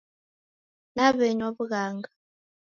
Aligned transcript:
Naw'enywa 0.95 1.47
w'ughanga. 1.55 2.09